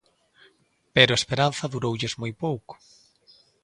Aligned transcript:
Pero 0.95 1.11
a 1.13 1.19
esperanza 1.21 1.71
duroulles 1.73 2.13
moi 2.21 2.31
pouco. 2.43 2.73